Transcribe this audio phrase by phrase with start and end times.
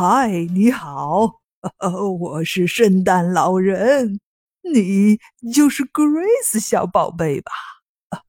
[0.00, 1.40] 嗨，你好，
[2.20, 4.20] 我是圣诞老人，
[4.72, 5.18] 你
[5.52, 7.50] 就是 Grace 小宝贝吧？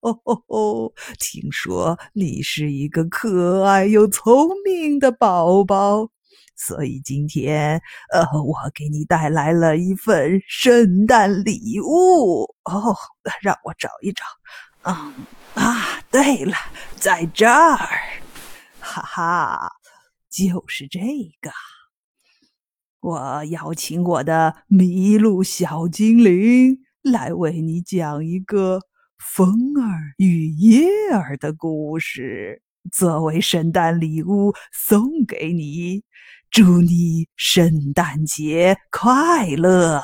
[0.00, 6.08] 哦哦哦，听说你是一个可爱又聪明的宝宝，
[6.56, 7.78] 所以今天，
[8.14, 12.44] 呃，我给你带来了一份圣诞礼物。
[12.64, 12.96] 哦，
[13.42, 14.24] 让我找一找。
[14.80, 15.12] 啊
[15.52, 16.56] 啊，对了，
[16.96, 17.76] 在这儿，
[18.80, 19.67] 哈哈。
[20.38, 21.00] 就是这
[21.40, 21.50] 个，
[23.00, 28.80] 我邀请我的麋鹿小精灵来为你讲一个
[29.18, 32.62] 风儿与叶儿的故事，
[32.92, 36.04] 作为圣诞礼物送给你。
[36.52, 40.00] 祝你圣诞节快乐！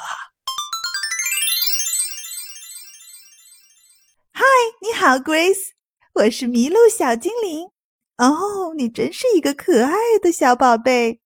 [4.33, 4.45] 嗨，
[4.83, 5.71] 你好，Grace，
[6.15, 7.74] 我是麋鹿小精灵。
[8.19, 11.21] 哦，你真是一个可爱的小宝贝！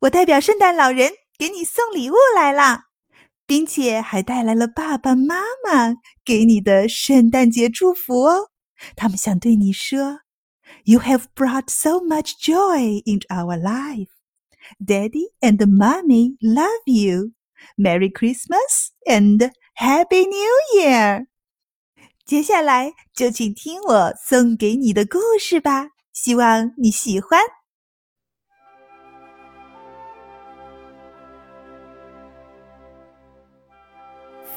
[0.00, 2.82] 我代表圣诞老人给你送礼物来了，
[3.46, 8.50] 并且还带来了爸爸妈妈给你的圣诞节祝福哦。
[8.94, 10.20] 他们想对你说
[10.84, 14.10] ：“You have brought so much joy into our life.
[14.78, 17.32] Daddy and Mommy love you.
[17.76, 21.26] Merry Christmas and Happy New Year！”
[22.24, 25.93] 接下来就请听我送给你的故事吧。
[26.14, 27.40] 希望你喜欢《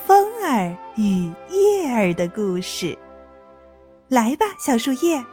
[0.06, 2.86] 风儿与叶儿的故事》。
[4.08, 5.26] 来吧，小树叶！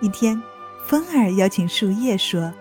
[0.00, 0.42] 一天，
[0.84, 2.52] 风儿邀请树叶说：“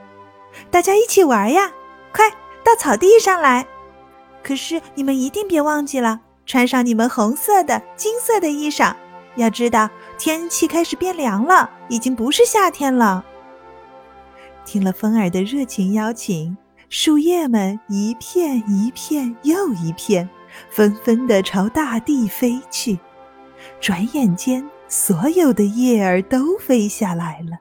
[0.70, 1.72] 大家一起玩呀，
[2.14, 2.30] 快
[2.64, 3.66] 到草地上来！
[4.44, 8.96] 可是你们一定别忘记了，穿上你们红色的、金色的衣裳。
[9.38, 9.90] 要知道。”
[10.24, 13.26] 天气开始变凉了，已经不是夏天了。
[14.64, 16.56] 听了风儿的热情邀请，
[16.90, 20.30] 树叶们一片一片又一片，
[20.70, 23.00] 纷纷的朝大地飞去。
[23.80, 27.58] 转眼间，所有的叶儿都飞下来了。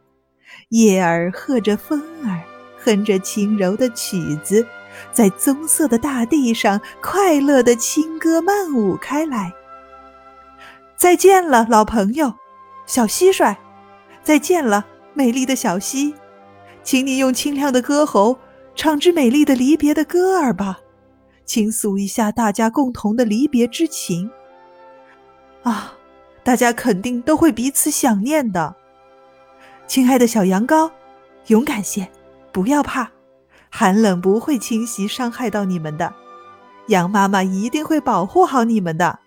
[0.68, 2.42] 叶儿和着风儿，
[2.76, 4.66] 哼着轻柔的曲子，
[5.10, 9.50] 在棕色的大地上快乐的轻歌曼舞开来。
[10.98, 12.34] 再见了，老朋友。
[12.90, 13.54] 小蟋蟀，
[14.20, 14.84] 再见了，
[15.14, 16.12] 美丽的小溪，
[16.82, 18.36] 请你用清亮的歌喉
[18.74, 20.80] 唱支美丽的离别的歌儿吧，
[21.44, 24.28] 倾诉一下大家共同的离别之情。
[25.62, 25.94] 啊，
[26.42, 28.74] 大家肯定都会彼此想念的。
[29.86, 30.90] 亲爱的小羊羔，
[31.46, 32.10] 勇敢些，
[32.50, 33.08] 不要怕，
[33.70, 36.12] 寒冷不会侵袭伤害到你们的，
[36.88, 39.20] 羊妈妈一定会保护好你们的。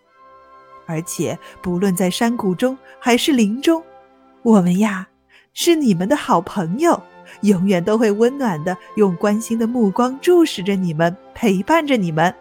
[0.86, 3.84] 而且，不论在山谷中还是林中，
[4.42, 5.08] 我们呀
[5.54, 7.02] 是你们的好朋友，
[7.42, 12.34] 永远都会温暖的用关心的目光注视着你们，陪伴着你们。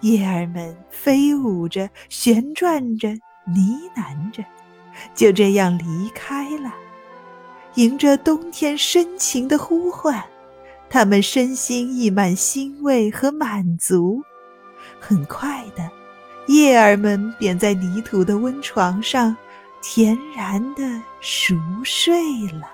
[0.00, 4.42] 叶儿们飞舞着，旋转着，呢喃着，
[5.14, 6.72] 就这样离开了，
[7.74, 10.24] 迎着冬天深情的呼唤，
[10.88, 14.22] 他们身心溢满欣慰和满足。
[14.98, 15.99] 很快的。
[16.46, 19.36] 叶儿们便在泥土的温床上
[19.82, 20.82] 恬然的
[21.20, 22.70] 熟睡了。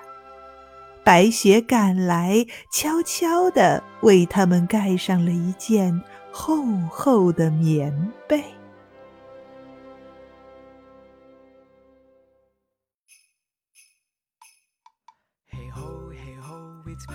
[1.04, 8.42] 白雪赶来，悄悄地为他们盖上了一件厚厚的棉被。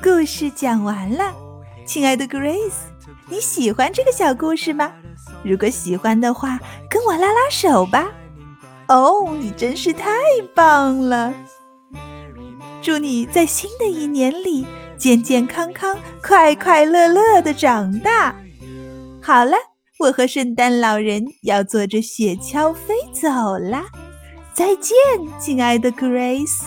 [0.02, 1.36] 故事讲完了，
[1.86, 2.91] 亲爱的 Grace，
[3.30, 4.92] 你喜欢这个小故事吗？
[5.44, 8.08] 如果喜欢的话，跟我拉拉手吧。
[8.88, 10.10] 哦，你真是太
[10.54, 11.34] 棒了！
[12.82, 14.66] 祝你在新的一年里
[14.98, 18.36] 健健康康、快快乐乐的长大。
[19.22, 19.56] 好了，
[20.00, 23.86] 我和圣诞老人要坐着雪橇飞走啦！
[24.54, 24.96] 再见，
[25.40, 26.64] 亲爱的 Grace。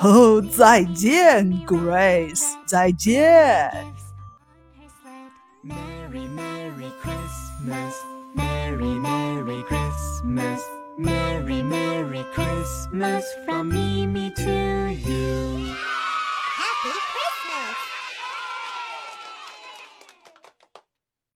[0.00, 2.54] 哦，再见，Grace。
[2.66, 3.70] 再见。
[7.00, 7.94] Christmas,
[8.34, 10.62] Merry, Merry Christmas,
[10.96, 14.27] Merry, Merry Christmas from Mimi.